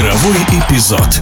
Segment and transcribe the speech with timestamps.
[0.00, 1.20] Игровой эпизод.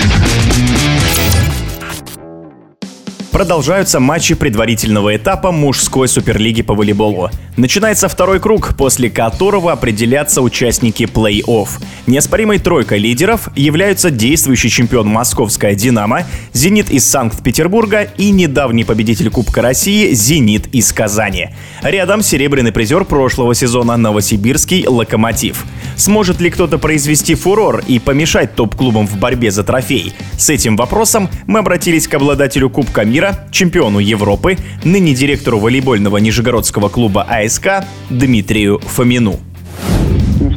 [3.38, 7.31] Продолжаются матчи предварительного этапа мужской суперлиги по волейболу.
[7.57, 11.68] Начинается второй круг, после которого определятся участники плей-офф.
[12.09, 19.62] Неоспоримой тройкой лидеров являются действующий чемпион Московская «Динамо», «Зенит» из Санкт-Петербурга и недавний победитель Кубка
[19.62, 21.50] России «Зенит» из Казани.
[21.82, 25.64] Рядом серебряный призер прошлого сезона Новосибирский «Локомотив».
[25.96, 30.12] Сможет ли кто-то произвести фурор и помешать топ-клубам в борьбе за трофей?
[30.39, 36.89] С этим вопросом мы обратились к обладателю Кубка мира, чемпиону Европы, ныне директору волейбольного нижегородского
[36.89, 39.41] клуба АСК Дмитрию Фомину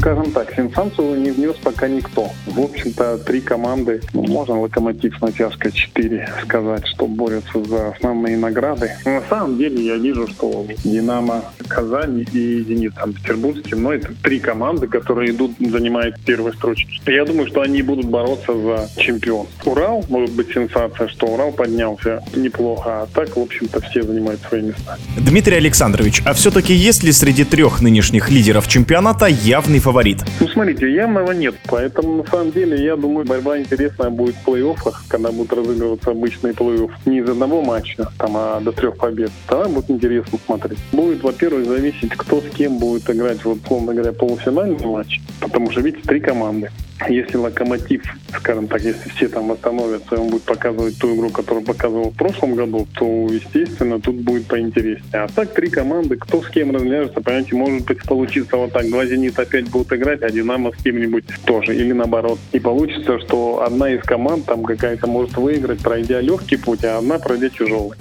[0.02, 2.30] скажем так, сенсацию не внес пока никто.
[2.48, 8.36] В общем-то, три команды, ну, можно Локомотив с натяжкой 4 сказать, что борются за основные
[8.36, 8.91] награды.
[9.05, 14.40] Но на самом деле я вижу, что Динамо Казани и Зенит Санкт-Петербургский, но это три
[14.40, 16.99] команды, которые идут, занимают первые строчки.
[17.05, 19.46] Я думаю, что они будут бороться за чемпион.
[19.66, 24.63] Урал, может быть сенсация, что Урал поднялся неплохо, а так, в общем-то, все занимают свои
[24.63, 24.98] места.
[25.16, 30.20] Дмитрий Александрович, а все-таки есть ли среди трех нынешних лидеров чемпионата явный фаворит фаворит?
[30.40, 31.56] Ну, смотрите, явного нет.
[31.68, 36.54] Поэтому, на самом деле, я думаю, борьба интересная будет в плей-оффах, когда будут разыгрываться обычные
[36.54, 36.92] плей-офф.
[37.06, 39.32] Не из одного матча, там, а до трех побед.
[39.48, 40.80] Тогда будет интересно смотреть.
[40.94, 45.20] Будет, во-первых, зависеть, кто с кем будет играть, вот, условно говоря, полуфинальный матч.
[45.42, 46.70] Потому что, видите, три команды.
[47.10, 48.04] Если локомотив,
[48.38, 52.16] скажем так, если все там восстановятся, и он будет показывать ту игру, которую показывал в
[52.16, 55.24] прошлом году, то, естественно, тут будет поинтереснее.
[55.24, 58.90] А так три команды, кто с кем разляжется, понимаете, может быть получится вот так.
[58.90, 61.76] Два «Зенита» опять будут играть, а «Динамо» с кем-нибудь тоже.
[61.76, 62.40] Или наоборот.
[62.52, 67.19] И получится, что одна из команд там какая-то может выиграть, пройдя легкий путь, а одна
[67.19, 67.97] пройдя тяжелый.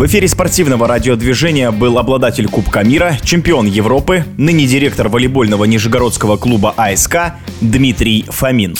[0.00, 6.72] В эфире спортивного радиодвижения был обладатель Кубка мира, чемпион Европы, ныне директор волейбольного нижегородского клуба
[6.74, 8.76] АСК Дмитрий Фомин.